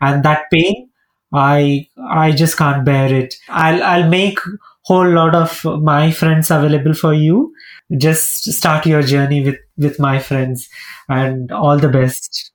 and 0.01 0.23
that 0.23 0.43
pain. 0.51 0.87
I 1.33 1.87
I 2.09 2.31
just 2.33 2.57
can't 2.57 2.83
bear 2.83 3.13
it. 3.13 3.35
I'll 3.47 3.81
I'll 3.83 4.09
make 4.09 4.39
whole 4.83 5.09
lot 5.09 5.33
of 5.35 5.63
my 5.81 6.11
friends 6.11 6.51
available 6.51 6.93
for 6.93 7.13
you. 7.13 7.53
Just 7.97 8.51
start 8.51 8.85
your 8.85 9.01
journey 9.01 9.43
with 9.45 9.57
with 9.77 9.99
my 9.99 10.19
friends, 10.19 10.67
and 11.07 11.51
all 11.51 11.77
the 11.77 11.89
best. 11.89 12.51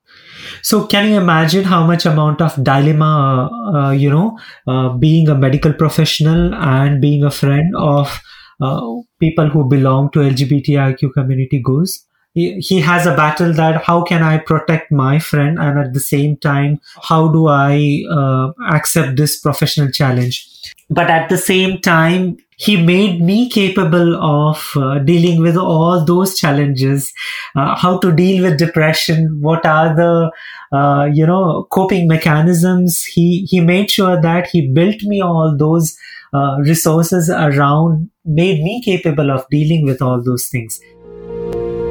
So 0.62 0.86
can 0.86 1.08
you 1.08 1.16
imagine 1.16 1.64
how 1.64 1.86
much 1.86 2.06
amount 2.06 2.40
of 2.40 2.62
dilemma, 2.62 3.50
uh, 3.74 3.90
you 3.90 4.10
know, 4.10 4.38
uh, 4.66 4.90
being 4.90 5.28
a 5.28 5.34
medical 5.34 5.72
professional 5.72 6.54
and 6.54 7.00
being 7.00 7.24
a 7.24 7.30
friend 7.30 7.74
of 7.76 8.20
uh, 8.60 8.80
people 9.20 9.48
who 9.48 9.68
belong 9.68 10.10
to 10.12 10.20
LGBTIQ 10.20 11.12
community 11.12 11.60
goes? 11.60 12.04
He, 12.34 12.80
has 12.80 13.06
a 13.06 13.16
battle 13.16 13.54
that 13.54 13.82
how 13.82 14.02
can 14.02 14.22
I 14.22 14.36
protect 14.36 14.92
my 14.92 15.18
friend 15.18 15.58
and 15.58 15.78
at 15.78 15.94
the 15.94 16.00
same 16.00 16.36
time, 16.36 16.80
how 17.02 17.28
do 17.28 17.46
I 17.46 18.02
uh, 18.12 18.52
accept 18.70 19.16
this 19.16 19.40
professional 19.40 19.90
challenge? 19.90 20.46
But 20.90 21.08
at 21.08 21.30
the 21.30 21.38
same 21.38 21.80
time, 21.80 22.36
he 22.56 22.82
made 22.82 23.20
me 23.20 23.50
capable 23.50 24.16
of 24.16 24.72
uh, 24.76 24.98
dealing 25.00 25.40
with 25.40 25.56
all 25.56 26.04
those 26.04 26.38
challenges. 26.38 27.12
Uh, 27.54 27.76
how 27.76 27.98
to 27.98 28.10
deal 28.12 28.42
with 28.42 28.58
depression 28.58 29.38
what 29.40 29.64
are 29.66 29.94
the 29.94 30.30
uh, 30.72 31.04
you 31.12 31.26
know 31.26 31.66
coping 31.70 32.08
mechanisms. 32.08 33.04
He 33.04 33.46
he 33.50 33.60
made 33.60 33.90
sure 33.90 34.20
that 34.20 34.48
he 34.48 34.68
built 34.68 35.02
me 35.02 35.20
all 35.20 35.54
those 35.56 35.96
uh, 36.32 36.56
resources 36.60 37.30
around 37.30 38.10
made 38.24 38.62
me 38.62 38.82
capable 38.82 39.30
of 39.30 39.46
dealing 39.50 39.84
with 39.84 40.00
all 40.00 40.22
those 40.22 40.48
things. 40.48 40.80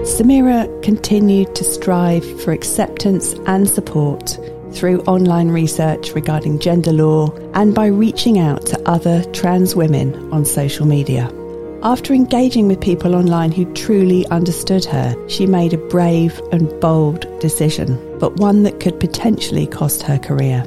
Sameera 0.01 0.67
continued 0.83 1.55
to 1.55 1.63
strive 1.63 2.41
for 2.41 2.51
acceptance 2.51 3.33
and 3.47 3.67
support 3.67 4.37
through 4.75 5.01
online 5.01 5.49
research 5.49 6.11
regarding 6.13 6.59
gender 6.59 6.91
law 6.91 7.31
and 7.53 7.73
by 7.73 7.87
reaching 7.87 8.39
out 8.39 8.65
to 8.67 8.89
other 8.89 9.23
trans 9.31 9.75
women 9.75 10.13
on 10.31 10.45
social 10.45 10.85
media. 10.85 11.31
After 11.81 12.13
engaging 12.13 12.67
with 12.67 12.81
people 12.81 13.15
online 13.15 13.51
who 13.51 13.71
truly 13.73 14.27
understood 14.27 14.85
her, 14.85 15.15
she 15.29 15.45
made 15.45 15.73
a 15.73 15.77
brave 15.77 16.41
and 16.51 16.67
bold 16.79 17.27
decision, 17.39 18.17
but 18.19 18.37
one 18.37 18.63
that 18.63 18.79
could 18.79 18.99
potentially 18.99 19.67
cost 19.67 20.01
her 20.01 20.17
career. 20.17 20.63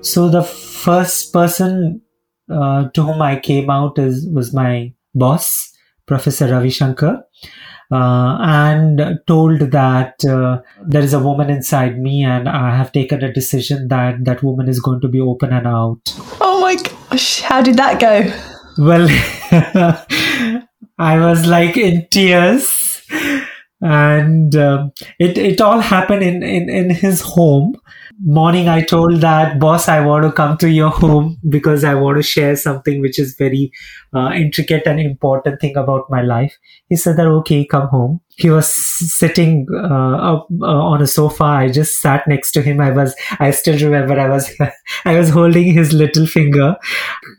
So, 0.00 0.28
the 0.28 0.42
first 0.42 1.32
person 1.32 2.02
uh, 2.50 2.88
to 2.90 3.02
whom 3.02 3.22
I 3.22 3.38
came 3.38 3.70
out 3.70 3.98
is, 3.98 4.28
was 4.28 4.52
my 4.52 4.92
boss, 5.14 5.73
Professor 6.06 6.48
Ravi 6.48 6.70
Shankar 6.70 7.24
uh, 7.92 8.38
and 8.40 9.20
told 9.26 9.60
that 9.60 10.24
uh, 10.24 10.60
there 10.86 11.02
is 11.02 11.12
a 11.12 11.18
woman 11.18 11.50
inside 11.50 11.98
me 11.98 12.24
and 12.24 12.48
I 12.48 12.74
have 12.76 12.92
taken 12.92 13.22
a 13.22 13.32
decision 13.32 13.88
that 13.88 14.24
that 14.24 14.42
woman 14.42 14.68
is 14.68 14.80
going 14.80 15.00
to 15.02 15.08
be 15.08 15.20
open 15.20 15.52
and 15.52 15.66
out. 15.66 16.00
Oh 16.40 16.60
my 16.60 16.76
gosh, 16.76 17.40
how 17.40 17.62
did 17.62 17.76
that 17.76 18.00
go? 18.00 18.32
Well, 18.78 19.06
I 20.98 21.18
was 21.18 21.46
like 21.46 21.76
in 21.76 22.06
tears 22.10 23.02
and 23.80 24.56
uh, 24.56 24.88
it, 25.18 25.36
it 25.36 25.60
all 25.60 25.80
happened 25.80 26.22
in, 26.22 26.42
in, 26.42 26.70
in 26.70 26.90
his 26.90 27.20
home 27.20 27.76
morning 28.22 28.68
i 28.68 28.80
told 28.80 29.20
that 29.20 29.58
boss 29.58 29.88
i 29.88 30.00
want 30.00 30.24
to 30.24 30.30
come 30.30 30.56
to 30.56 30.70
your 30.70 30.90
home 30.90 31.36
because 31.48 31.82
i 31.82 31.94
want 31.94 32.16
to 32.16 32.22
share 32.22 32.54
something 32.54 33.00
which 33.00 33.18
is 33.18 33.34
very 33.36 33.72
uh, 34.14 34.30
intricate 34.34 34.86
and 34.86 35.00
important 35.00 35.60
thing 35.60 35.76
about 35.76 36.08
my 36.08 36.22
life. 36.22 36.56
He 36.88 36.96
said 36.96 37.16
that 37.16 37.26
okay 37.26 37.66
come 37.66 37.88
home. 37.88 38.20
He 38.36 38.50
was 38.50 38.68
sitting 38.68 39.66
uh, 39.72 40.16
up 40.16 40.48
uh, 40.60 40.66
on 40.66 41.02
a 41.02 41.06
sofa. 41.06 41.44
I 41.44 41.68
just 41.68 42.00
sat 42.00 42.26
next 42.28 42.52
to 42.52 42.62
him. 42.62 42.80
I 42.80 42.90
was 42.90 43.14
i 43.40 43.50
still 43.50 43.78
remember 43.78 44.18
i 44.18 44.28
was 44.28 44.50
i 45.04 45.16
was 45.16 45.30
holding 45.30 45.72
his 45.72 45.92
little 45.92 46.26
finger. 46.26 46.76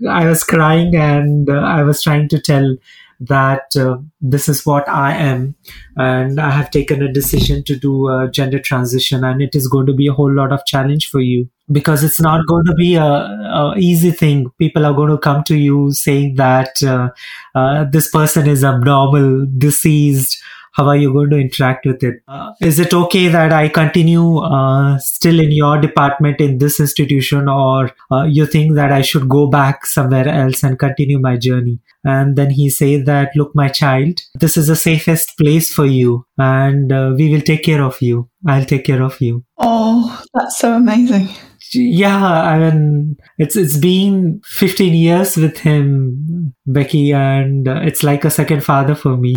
I 0.09 0.25
was 0.25 0.43
crying 0.43 0.95
and 0.95 1.49
uh, 1.49 1.53
i 1.53 1.83
was 1.83 2.03
trying 2.03 2.27
to 2.29 2.41
tell 2.41 2.75
that 3.19 3.75
uh, 3.75 3.97
this 4.21 4.47
is 4.49 4.65
what 4.65 4.87
I 4.89 5.13
am, 5.15 5.55
and 5.95 6.39
I 6.39 6.51
have 6.51 6.71
taken 6.71 7.01
a 7.01 7.11
decision 7.11 7.63
to 7.63 7.75
do 7.75 8.07
a 8.09 8.29
gender 8.29 8.59
transition, 8.59 9.23
and 9.23 9.41
it 9.41 9.55
is 9.55 9.67
going 9.67 9.85
to 9.87 9.93
be 9.93 10.07
a 10.07 10.13
whole 10.13 10.33
lot 10.33 10.51
of 10.51 10.65
challenge 10.65 11.09
for 11.09 11.21
you 11.21 11.49
because 11.71 12.03
it's 12.03 12.21
not 12.21 12.45
going 12.47 12.65
to 12.65 12.73
be 12.75 12.95
a, 12.95 13.03
a 13.03 13.75
easy 13.77 14.11
thing. 14.11 14.51
People 14.59 14.85
are 14.85 14.93
going 14.93 15.09
to 15.09 15.17
come 15.17 15.43
to 15.45 15.57
you 15.57 15.91
saying 15.91 16.35
that 16.35 16.81
uh, 16.83 17.09
uh, 17.55 17.85
this 17.85 18.09
person 18.09 18.47
is 18.47 18.63
abnormal, 18.63 19.47
deceased, 19.57 20.37
how 20.75 20.87
are 20.87 20.97
you 20.97 21.11
going 21.13 21.29
to 21.29 21.37
interact 21.37 21.85
with 21.85 22.03
it? 22.03 22.21
Uh, 22.27 22.51
is 22.61 22.79
it 22.79 22.93
okay 22.93 23.27
that 23.29 23.53
i 23.53 23.67
continue 23.69 24.39
uh, 24.39 24.97
still 24.99 25.39
in 25.39 25.51
your 25.51 25.79
department 25.79 26.41
in 26.41 26.57
this 26.57 26.79
institution 26.79 27.47
or 27.47 27.91
uh, 28.11 28.23
you 28.23 28.45
think 28.45 28.75
that 28.75 28.91
i 28.91 29.01
should 29.01 29.29
go 29.29 29.47
back 29.47 29.85
somewhere 29.85 30.27
else 30.27 30.63
and 30.63 30.77
continue 30.77 31.19
my 31.19 31.37
journey? 31.37 31.79
And 32.03 32.35
then 32.35 32.51
he 32.51 32.69
says 32.69 33.05
that 33.05 33.31
look 33.35 33.55
my 33.55 33.69
child 33.69 34.19
this 34.35 34.57
is 34.57 34.67
the 34.67 34.75
safest 34.75 35.37
place 35.37 35.73
for 35.73 35.85
you 35.85 36.25
and 36.37 36.91
uh, 36.91 37.13
we 37.17 37.31
will 37.31 37.41
take 37.41 37.63
care 37.63 37.81
of 37.81 38.01
you. 38.01 38.29
I'll 38.45 38.65
take 38.65 38.85
care 38.85 39.01
of 39.01 39.19
you. 39.21 39.43
Oh 39.57 40.21
that's 40.33 40.57
so 40.57 40.73
amazing. 40.73 41.29
Yeah 41.73 42.23
i 42.25 42.59
mean 42.59 43.17
it's 43.37 43.55
it's 43.55 43.77
been 43.77 44.41
15 44.45 44.93
years 44.93 45.35
with 45.35 45.57
him 45.57 46.53
becky 46.65 47.11
and 47.11 47.67
uh, 47.67 47.81
it's 47.83 48.03
like 48.03 48.23
a 48.23 48.29
second 48.29 48.63
father 48.63 48.95
for 48.95 49.17
me 49.17 49.35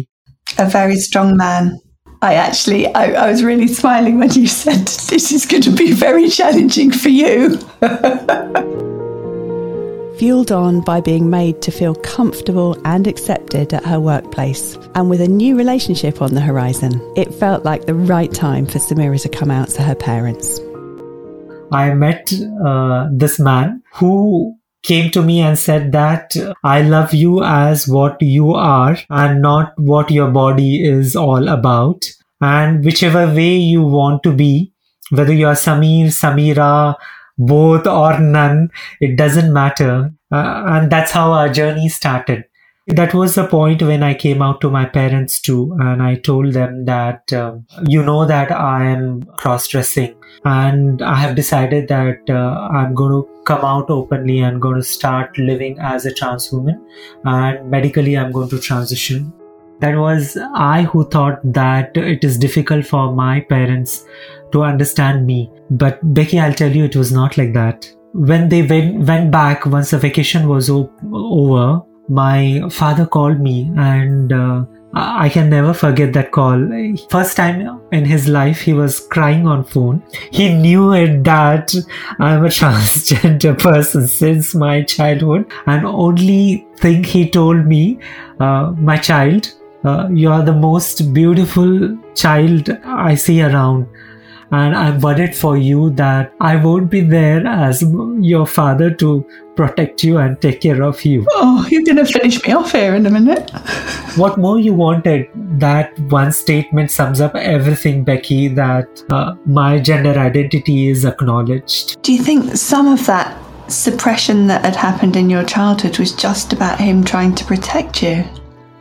a 0.59 0.67
very 0.69 0.97
strong 0.97 1.37
man. 1.37 1.79
I 2.21 2.35
actually, 2.35 2.93
I, 2.95 3.27
I, 3.27 3.31
was 3.31 3.45
really 3.45 3.69
smiling 3.69 4.19
when 4.19 4.33
you 4.33 4.49
said 4.49 4.89
this 5.09 5.31
is 5.31 5.47
going 5.47 5.63
to 5.63 5.71
be 5.71 5.93
very 5.93 6.29
challenging 6.29 6.91
for 6.91 7.11
you. 7.11 7.57
Fueled 10.19 10.51
on 10.51 10.81
by 10.81 11.01
being 11.01 11.31
made 11.31 11.63
to 11.63 11.71
feel 11.71 11.95
comfortable 11.95 12.77
and 12.85 13.07
accepted 13.07 13.73
at 13.73 13.85
her 13.85 14.01
workplace, 14.01 14.77
and 14.97 15.09
with 15.09 15.21
a 15.21 15.29
new 15.29 15.57
relationship 15.57 16.21
on 16.21 16.35
the 16.35 16.41
horizon, 16.41 17.01
it 17.15 17.33
felt 17.33 17.65
like 17.65 17.87
the 17.87 17.95
right 17.95 18.35
time 18.35 18.67
for 18.67 18.81
Sameera 18.81 19.23
to 19.23 19.29
come 19.29 19.53
out 19.53 19.69
to 19.69 19.83
her 19.83 19.95
parents. 19.95 20.61
I 21.71 21.95
met 21.95 22.33
uh, 22.67 23.09
this 23.13 23.39
man 23.39 23.81
who 23.95 24.58
came 24.89 25.11
to 25.13 25.23
me 25.23 25.41
and 25.41 25.59
said 25.59 25.93
that 25.93 26.35
I 26.65 26.81
love 26.83 27.13
you 27.13 27.45
as 27.45 27.87
what 27.87 28.23
you 28.23 28.55
are 28.55 28.97
and 29.11 29.43
not 29.43 29.75
what 29.79 30.11
your 30.11 30.31
body 30.31 30.83
is 30.83 31.15
all 31.15 31.49
about. 31.49 32.07
And 32.41 32.85
whichever 32.85 33.27
way 33.27 33.57
you 33.57 33.83
want 33.83 34.23
to 34.23 34.33
be, 34.33 34.73
whether 35.11 35.33
you 35.33 35.47
are 35.47 35.55
Samir, 35.55 36.07
Sameera, 36.07 36.97
both 37.37 37.87
or 37.87 38.19
none, 38.19 38.71
it 39.01 39.17
doesn't 39.17 39.53
matter. 39.53 40.11
Uh, 40.33 40.65
and 40.67 40.91
that's 40.91 41.13
how 41.13 41.33
our 41.33 41.49
journey 41.49 41.89
started. 41.89 42.45
That 42.89 43.13
was 43.13 43.35
the 43.35 43.47
point 43.47 43.83
when 43.83 44.03
I 44.03 44.15
came 44.15 44.41
out 44.41 44.63
to 44.63 44.71
my 44.71 44.87
parents 44.87 45.41
too, 45.41 45.77
and 45.79 46.03
I 46.03 46.15
told 46.17 46.55
them 46.55 46.87
that, 46.87 47.31
um, 47.35 47.67
you 47.87 48.03
know, 48.03 48.25
that 48.25 48.51
I 48.51 48.87
am 48.87 49.25
cross 49.37 49.69
dressing, 49.69 50.15
and 50.45 51.03
I 51.03 51.17
have 51.17 51.37
decided 51.37 51.89
that 51.89 52.31
uh, 52.31 52.69
I'm 52.73 52.95
going 52.95 53.13
to 53.13 53.29
come 53.45 53.63
out 53.63 53.91
openly 53.91 54.39
and 54.39 54.63
going 54.63 54.77
to 54.77 54.83
start 54.83 55.37
living 55.37 55.79
as 55.79 56.07
a 56.07 56.15
trans 56.15 56.51
woman, 56.51 56.83
and 57.25 57.71
medically, 57.71 58.17
I'm 58.17 58.33
going 58.33 58.49
to 58.49 58.59
transition. 58.59 59.35
That 59.81 59.97
was 59.97 60.39
I 60.55 60.83
who 60.85 61.07
thought 61.09 61.41
that 61.53 61.95
it 61.97 62.25
is 62.25 62.39
difficult 62.39 62.87
for 62.87 63.13
my 63.13 63.41
parents 63.41 64.07
to 64.53 64.63
understand 64.63 65.27
me. 65.27 65.53
But 65.71 66.01
Becky, 66.15 66.41
I'll 66.41 66.55
tell 66.55 66.75
you, 66.75 66.85
it 66.85 66.97
was 66.97 67.13
not 67.13 67.37
like 67.37 67.53
that. 67.53 67.87
When 68.15 68.49
they 68.49 68.63
went, 68.63 69.07
went 69.07 69.31
back 69.31 69.67
once 69.67 69.91
the 69.91 69.99
vacation 69.99 70.49
was 70.49 70.71
o- 70.71 70.91
over, 71.13 71.83
my 72.09 72.63
father 72.71 73.07
called 73.07 73.41
me 73.41 73.71
and 73.77 74.33
uh, 74.33 74.65
I 74.95 75.29
can 75.29 75.51
never 75.51 75.75
forget 75.75 76.13
that 76.15 76.33
call. 76.33 76.67
First 77.11 77.37
time 77.37 77.81
in 77.93 78.05
his 78.05 78.27
life, 78.27 78.61
he 78.61 78.73
was 78.73 79.01
crying 79.01 79.47
on 79.47 79.65
phone. 79.65 80.03
He 80.31 80.53
knew 80.53 80.93
it 80.93 81.25
that 81.25 81.75
I'm 82.19 82.45
a 82.45 82.49
transgender 82.59 83.59
person 83.59 84.09
since 84.09 84.55
my 84.55 84.83
childhood. 84.83 85.51
And 85.67 85.87
only 85.87 86.67
thing 86.77 87.05
he 87.05 87.29
told 87.31 87.67
me, 87.67 87.99
uh, 88.41 88.73
my 88.79 88.97
child, 88.97 89.53
uh, 89.85 90.09
you 90.11 90.31
are 90.31 90.43
the 90.43 90.55
most 90.55 91.13
beautiful 91.13 91.97
child 92.15 92.71
I 92.85 93.15
see 93.15 93.43
around 93.43 93.87
and 94.51 94.75
I'm 94.75 95.01
worried 95.01 95.37
for 95.37 95.57
you 95.57 95.91
that 95.91 96.33
I 96.41 96.57
won't 96.57 96.91
be 96.91 97.01
there 97.01 97.47
as 97.47 97.83
your 98.21 98.47
father 98.47 98.91
to 98.95 99.27
protect 99.57 100.05
you 100.05 100.19
and 100.19 100.41
take 100.41 100.61
care 100.61 100.83
of 100.83 101.05
you. 101.05 101.27
Oh, 101.33 101.67
you're 101.71 101.83
going 101.83 101.97
to 101.97 102.07
finish 102.07 102.43
me 102.47 102.53
off 102.53 102.73
here 102.73 102.95
in 102.95 103.05
a 103.07 103.11
minute. 103.11 103.51
what 104.17 104.39
more 104.39 104.59
you 104.59 104.73
wanted? 104.73 105.29
That 105.61 105.99
one 105.99 106.33
statement 106.33 106.91
sums 106.91 107.21
up 107.21 107.35
everything, 107.35 108.05
Becky, 108.05 108.49
that 108.49 109.03
uh, 109.11 109.35
my 109.45 109.79
gender 109.81 110.19
identity 110.19 110.89
is 110.89 111.05
acknowledged. 111.05 112.01
Do 112.03 112.13
you 112.13 112.23
think 112.23 112.57
some 112.57 112.89
of 112.89 113.05
that 113.07 113.37
suppression 113.71 114.47
that 114.47 114.65
had 114.65 114.77
happened 114.77 115.17
in 115.17 115.29
your 115.29 115.45
childhood 115.45 115.99
was 115.99 116.15
just 116.15 116.53
about 116.53 116.79
him 116.81 117.05
trying 117.05 117.35
to 117.35 117.45
protect 117.45 118.03
you? 118.03 118.25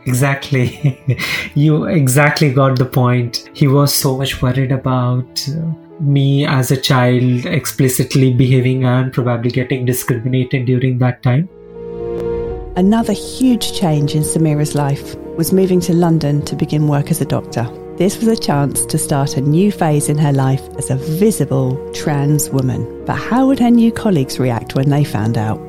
Exactly. 0.08 0.98
you 1.54 1.84
exactly 1.84 2.52
got 2.52 2.78
the 2.78 2.86
point. 2.86 3.50
He 3.52 3.68
was 3.68 3.94
so 3.94 4.16
much 4.16 4.40
worried 4.40 4.72
about 4.72 5.46
uh, 5.48 5.60
me 6.00 6.46
as 6.46 6.70
a 6.70 6.80
child 6.80 7.44
explicitly 7.44 8.32
behaving 8.32 8.84
and 8.84 9.12
probably 9.12 9.50
getting 9.50 9.84
discriminated 9.84 10.64
during 10.64 10.98
that 10.98 11.22
time. 11.22 11.48
Another 12.76 13.12
huge 13.12 13.78
change 13.78 14.14
in 14.14 14.22
Sameera's 14.22 14.74
life 14.74 15.14
was 15.36 15.52
moving 15.52 15.80
to 15.80 15.92
London 15.92 16.42
to 16.46 16.56
begin 16.56 16.88
work 16.88 17.10
as 17.10 17.20
a 17.20 17.26
doctor. 17.26 17.64
This 17.96 18.16
was 18.16 18.28
a 18.28 18.36
chance 18.36 18.86
to 18.86 18.96
start 18.96 19.36
a 19.36 19.40
new 19.40 19.70
phase 19.70 20.08
in 20.08 20.16
her 20.18 20.32
life 20.32 20.62
as 20.78 20.88
a 20.90 20.96
visible 20.96 21.76
trans 21.92 22.48
woman. 22.48 23.04
But 23.04 23.16
how 23.16 23.46
would 23.48 23.58
her 23.58 23.70
new 23.70 23.92
colleagues 23.92 24.38
react 24.38 24.74
when 24.74 24.88
they 24.88 25.04
found 25.04 25.36
out? 25.36 25.67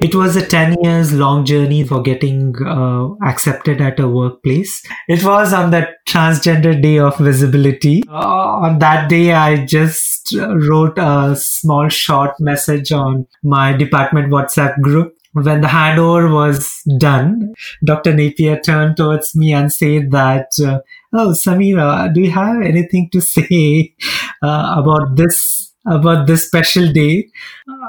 It 0.00 0.14
was 0.14 0.36
a 0.36 0.46
10 0.46 0.76
years 0.82 1.12
long 1.12 1.44
journey 1.44 1.82
for 1.84 2.02
getting 2.02 2.54
uh, 2.64 3.14
accepted 3.24 3.80
at 3.80 3.98
a 3.98 4.08
workplace. 4.08 4.82
It 5.08 5.24
was 5.24 5.52
on 5.52 5.70
the 5.70 5.88
transgender 6.06 6.80
day 6.80 6.98
of 6.98 7.16
visibility. 7.18 8.02
Uh, 8.08 8.60
on 8.66 8.78
that 8.80 9.08
day, 9.08 9.32
I 9.32 9.64
just 9.64 10.36
wrote 10.36 10.98
a 10.98 11.36
small 11.36 11.88
short 11.88 12.38
message 12.38 12.92
on 12.92 13.26
my 13.42 13.72
department 13.72 14.30
WhatsApp 14.30 14.80
group. 14.80 15.16
When 15.32 15.62
the 15.62 15.68
handover 15.68 16.32
was 16.32 16.80
done, 16.98 17.54
Dr. 17.82 18.14
Napier 18.14 18.60
turned 18.60 18.96
towards 18.96 19.34
me 19.34 19.52
and 19.52 19.72
said 19.72 20.12
that, 20.12 20.52
uh, 20.64 20.78
Oh, 21.12 21.28
Sameera, 21.28 22.12
do 22.12 22.20
you 22.20 22.30
have 22.32 22.60
anything 22.62 23.08
to 23.12 23.20
say 23.34 23.94
uh, 24.42 24.74
about 24.78 25.16
this 25.16 25.53
about 25.86 26.26
this 26.26 26.46
special 26.46 26.90
day, 26.92 27.28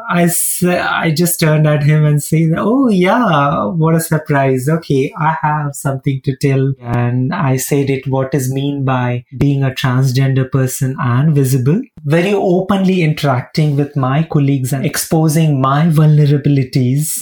I, 0.09 0.29
I 0.63 1.13
just 1.15 1.39
turned 1.39 1.67
at 1.67 1.83
him 1.83 2.05
and 2.05 2.21
said, 2.21 2.53
Oh, 2.57 2.89
yeah, 2.89 3.65
what 3.65 3.95
a 3.95 3.99
surprise. 3.99 4.67
Okay, 4.67 5.13
I 5.17 5.37
have 5.41 5.75
something 5.75 6.21
to 6.21 6.35
tell. 6.35 6.73
And 6.79 7.33
I 7.33 7.57
said 7.57 7.89
it 7.89 8.07
what 8.07 8.33
is 8.33 8.51
mean 8.51 8.85
by 8.85 9.25
being 9.37 9.63
a 9.63 9.71
transgender 9.71 10.49
person 10.49 10.95
and 10.99 11.33
visible. 11.33 11.81
Very 12.03 12.33
openly 12.33 13.01
interacting 13.01 13.75
with 13.75 13.95
my 13.95 14.23
colleagues 14.23 14.73
and 14.73 14.85
exposing 14.85 15.61
my 15.61 15.87
vulnerabilities. 15.87 17.19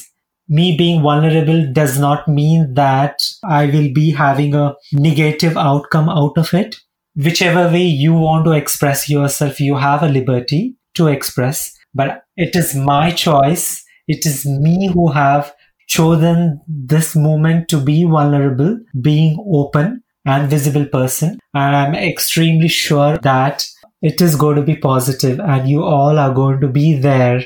Me 0.49 0.75
being 0.77 1.01
vulnerable 1.01 1.71
does 1.71 1.97
not 1.97 2.27
mean 2.27 2.73
that 2.73 3.21
I 3.45 3.67
will 3.67 3.93
be 3.93 4.11
having 4.11 4.53
a 4.53 4.75
negative 4.91 5.55
outcome 5.55 6.09
out 6.09 6.37
of 6.37 6.53
it 6.53 6.75
whichever 7.15 7.71
way 7.71 7.83
you 7.83 8.13
want 8.13 8.45
to 8.45 8.51
express 8.51 9.09
yourself, 9.09 9.59
you 9.59 9.75
have 9.75 10.03
a 10.03 10.09
liberty 10.09 10.75
to 10.95 11.07
express, 11.07 11.75
but 11.93 12.23
it 12.37 12.55
is 12.55 12.75
my 12.75 13.11
choice. 13.11 13.83
It 14.07 14.25
is 14.25 14.45
me 14.45 14.87
who 14.87 15.11
have 15.11 15.53
chosen 15.87 16.61
this 16.67 17.15
moment 17.15 17.69
to 17.69 17.79
be 17.79 18.03
vulnerable, 18.03 18.79
being 19.01 19.43
open 19.51 20.03
and 20.25 20.49
visible 20.49 20.85
person. 20.85 21.39
And 21.53 21.75
I'm 21.75 21.95
extremely 21.95 22.67
sure 22.67 23.17
that 23.19 23.67
it 24.01 24.21
is 24.21 24.35
going 24.35 24.55
to 24.57 24.61
be 24.61 24.75
positive 24.75 25.39
and 25.39 25.69
you 25.69 25.83
all 25.83 26.19
are 26.19 26.33
going 26.33 26.59
to 26.61 26.67
be 26.67 26.97
there 26.97 27.41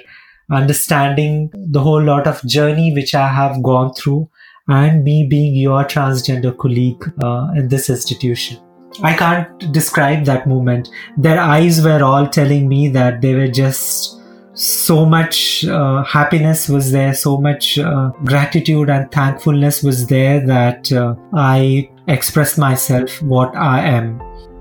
understanding 0.51 1.51
the 1.53 1.79
whole 1.79 2.01
lot 2.01 2.25
of 2.25 2.43
journey 2.45 2.93
which 2.93 3.13
I 3.13 3.27
have 3.27 3.61
gone 3.61 3.93
through 3.93 4.29
and 4.67 5.03
me 5.03 5.27
being 5.29 5.55
your 5.55 5.83
transgender 5.83 6.57
colleague 6.57 7.03
uh, 7.21 7.49
in 7.55 7.67
this 7.67 7.89
institution. 7.89 8.66
I 9.03 9.13
can't 9.15 9.71
describe 9.71 10.25
that 10.25 10.47
moment. 10.47 10.89
Their 11.17 11.39
eyes 11.39 11.83
were 11.83 12.03
all 12.03 12.27
telling 12.27 12.67
me 12.67 12.89
that 12.89 13.21
they 13.21 13.35
were 13.35 13.47
just 13.47 14.17
so 14.53 15.05
much 15.05 15.65
uh, 15.65 16.03
happiness 16.03 16.67
was 16.67 16.91
there, 16.91 17.13
so 17.13 17.37
much 17.37 17.77
uh, 17.77 18.09
gratitude 18.25 18.89
and 18.89 19.11
thankfulness 19.11 19.83
was 19.83 20.07
there 20.07 20.45
that 20.47 20.91
uh, 20.91 21.13
I 21.33 21.91
expressed 22.07 22.57
myself 22.57 23.21
what 23.21 23.55
I 23.55 23.81
am. 23.81 24.19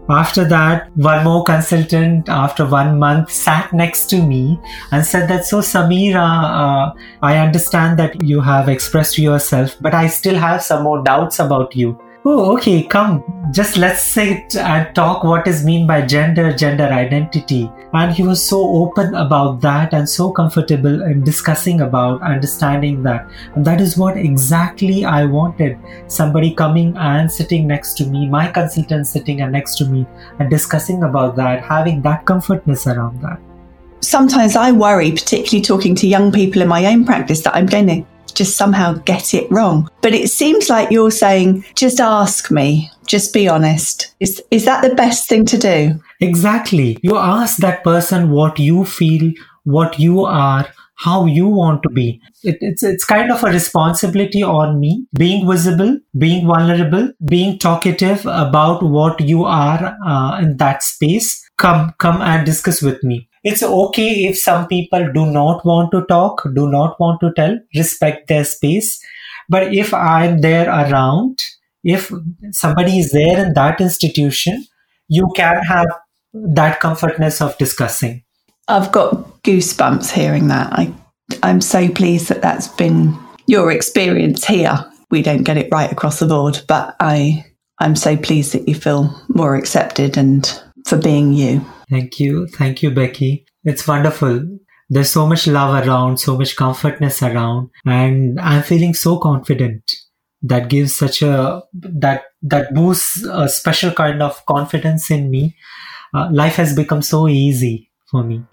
After 0.08 0.44
that, 0.44 0.94
one 0.96 1.24
more 1.24 1.42
consultant 1.42 2.28
after 2.28 2.64
one 2.64 2.98
month 2.98 3.30
sat 3.32 3.72
next 3.72 4.06
to 4.10 4.22
me 4.22 4.60
and 4.92 5.04
said 5.04 5.28
that, 5.30 5.46
so 5.46 5.60
Sameera, 5.60 6.14
uh, 6.16 6.92
I 7.22 7.38
understand 7.38 7.98
that 7.98 8.22
you 8.22 8.40
have 8.40 8.68
expressed 8.68 9.18
yourself, 9.18 9.76
but 9.80 9.94
I 9.94 10.06
still 10.06 10.36
have 10.36 10.62
some 10.62 10.84
more 10.84 11.02
doubts 11.02 11.40
about 11.40 11.74
you 11.74 11.98
oh 12.28 12.52
okay 12.56 12.82
come 12.82 13.22
just 13.56 13.78
let's 13.78 14.02
sit 14.02 14.54
and 14.54 14.86
uh, 14.86 14.92
talk 14.92 15.24
what 15.24 15.46
is 15.48 15.64
mean 15.64 15.86
by 15.86 16.02
gender 16.02 16.52
gender 16.52 16.84
identity. 16.84 17.70
And 17.94 18.12
he 18.14 18.22
was 18.22 18.46
so 18.46 18.58
open 18.80 19.14
about 19.14 19.62
that 19.62 19.94
and 19.94 20.06
so 20.06 20.30
comfortable 20.30 21.04
in 21.04 21.24
discussing 21.24 21.80
about 21.80 22.20
understanding 22.20 23.02
that. 23.04 23.26
And 23.54 23.64
that 23.64 23.80
is 23.80 23.96
what 23.96 24.18
exactly 24.18 25.06
i 25.06 25.24
wanted. 25.24 25.78
Somebody 26.06 26.54
coming 26.54 26.94
and 26.98 27.32
sitting 27.32 27.66
next 27.66 27.94
to 27.94 28.06
me 28.06 28.26
my 28.26 28.46
consultant 28.46 29.06
sitting 29.06 29.38
next 29.50 29.76
to 29.76 29.86
me 29.86 30.06
and 30.38 30.50
discussing 30.50 31.02
about 31.04 31.34
that 31.36 31.64
having 31.64 32.02
that 32.02 32.26
comfortness 32.26 32.86
around 32.86 33.22
that. 33.22 33.40
Sometimes 34.00 34.56
i 34.56 34.70
worry 34.70 35.12
particularly 35.12 35.62
talking 35.62 35.94
to 35.94 36.06
young 36.06 36.30
people 36.30 36.60
in 36.60 36.68
my 36.68 36.84
own 36.92 37.06
practice 37.06 37.40
that 37.40 37.56
i'm 37.56 37.66
going 37.66 37.86
to 37.86 38.15
just 38.36 38.56
somehow 38.56 38.92
get 38.92 39.34
it 39.34 39.50
wrong. 39.50 39.90
But 40.02 40.14
it 40.14 40.30
seems 40.30 40.70
like 40.70 40.90
you're 40.90 41.10
saying, 41.10 41.64
just 41.74 42.00
ask 42.00 42.50
me, 42.50 42.90
just 43.06 43.32
be 43.32 43.48
honest. 43.48 44.14
Is, 44.20 44.42
is 44.50 44.64
that 44.66 44.88
the 44.88 44.94
best 44.94 45.28
thing 45.28 45.44
to 45.46 45.58
do? 45.58 46.00
Exactly. 46.20 46.98
You 47.02 47.16
ask 47.16 47.58
that 47.58 47.82
person 47.82 48.30
what 48.30 48.58
you 48.58 48.84
feel, 48.84 49.32
what 49.64 49.98
you 49.98 50.24
are, 50.24 50.68
how 50.96 51.26
you 51.26 51.46
want 51.46 51.82
to 51.82 51.90
be. 51.90 52.20
It, 52.42 52.56
it's 52.60 52.82
it's 52.82 53.04
kind 53.04 53.30
of 53.30 53.42
a 53.44 53.48
responsibility 53.48 54.42
on 54.42 54.80
me, 54.80 55.06
being 55.18 55.46
visible, 55.46 55.98
being 56.16 56.46
vulnerable, 56.46 57.12
being 57.28 57.58
talkative 57.58 58.24
about 58.24 58.82
what 58.82 59.20
you 59.20 59.44
are 59.44 59.96
uh, 60.06 60.40
in 60.40 60.56
that 60.56 60.82
space. 60.82 61.46
Come 61.58 61.92
come 61.98 62.22
and 62.22 62.46
discuss 62.46 62.80
with 62.82 63.02
me 63.04 63.28
it's 63.46 63.62
okay 63.62 64.24
if 64.26 64.36
some 64.36 64.66
people 64.66 65.12
do 65.12 65.24
not 65.24 65.64
want 65.64 65.92
to 65.92 66.04
talk, 66.06 66.42
do 66.52 66.68
not 66.68 66.98
want 66.98 67.20
to 67.20 67.32
tell, 67.34 67.56
respect 67.76 68.26
their 68.26 68.44
space. 68.44 69.00
But 69.48 69.72
if 69.72 69.94
I'm 69.94 70.40
there 70.40 70.68
around, 70.68 71.44
if 71.84 72.12
somebody 72.50 72.98
is 72.98 73.12
there 73.12 73.46
in 73.46 73.54
that 73.54 73.80
institution, 73.80 74.66
you 75.08 75.30
can 75.36 75.62
have 75.62 75.86
that 76.34 76.80
comfortness 76.80 77.40
of 77.40 77.56
discussing. 77.56 78.24
I've 78.66 78.90
got 78.90 79.14
goosebumps 79.44 80.10
hearing 80.10 80.48
that. 80.48 80.72
I 80.72 80.92
I'm 81.44 81.60
so 81.60 81.88
pleased 81.88 82.28
that 82.30 82.42
that's 82.42 82.66
been 82.66 83.16
your 83.46 83.70
experience 83.70 84.44
here. 84.44 84.84
We 85.12 85.22
don't 85.22 85.44
get 85.44 85.56
it 85.56 85.68
right 85.70 85.92
across 85.92 86.18
the 86.18 86.26
board, 86.26 86.62
but 86.66 86.96
I 86.98 87.46
I'm 87.78 87.94
so 87.94 88.16
pleased 88.16 88.54
that 88.54 88.66
you 88.66 88.74
feel 88.74 89.14
more 89.28 89.54
accepted 89.54 90.16
and 90.18 90.44
for 90.84 90.98
being 90.98 91.32
you. 91.32 91.64
Thank 91.90 92.18
you. 92.20 92.46
Thank 92.48 92.82
you, 92.82 92.90
Becky. 92.90 93.46
It's 93.64 93.86
wonderful. 93.86 94.58
There's 94.88 95.10
so 95.10 95.26
much 95.26 95.46
love 95.46 95.86
around, 95.86 96.18
so 96.18 96.36
much 96.36 96.56
comfortness 96.56 97.22
around, 97.22 97.70
and 97.84 98.38
I'm 98.40 98.62
feeling 98.62 98.94
so 98.94 99.18
confident. 99.18 99.82
That 100.42 100.68
gives 100.68 100.96
such 100.96 101.22
a 101.22 101.62
that 101.72 102.24
that 102.42 102.72
boosts 102.72 103.24
a 103.24 103.48
special 103.48 103.90
kind 103.90 104.22
of 104.22 104.44
confidence 104.46 105.10
in 105.10 105.30
me. 105.30 105.56
Uh, 106.14 106.28
life 106.30 106.54
has 106.56 106.76
become 106.76 107.02
so 107.02 107.26
easy 107.26 107.90
for 108.10 108.22
me. 108.22 108.44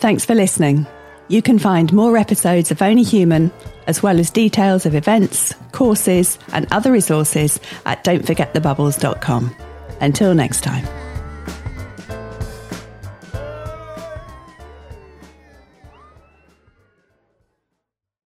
Thanks 0.00 0.24
for 0.24 0.34
listening. 0.34 0.86
You 1.28 1.40
can 1.40 1.58
find 1.58 1.92
more 1.92 2.16
episodes 2.16 2.70
of 2.70 2.82
Only 2.82 3.02
Human, 3.02 3.50
as 3.86 4.02
well 4.02 4.18
as 4.18 4.30
details 4.30 4.86
of 4.86 4.94
events, 4.94 5.54
courses, 5.72 6.38
and 6.52 6.66
other 6.72 6.92
resources 6.92 7.60
at 7.86 8.04
don'tforgetthebubbles.com. 8.04 9.54
Until 10.00 10.34
next 10.34 10.62
time. 10.62 11.07